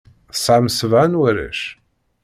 Tesɛam 0.33 0.65
sebɛa 0.77 1.05
n 1.07 1.19
warrac. 1.19 1.61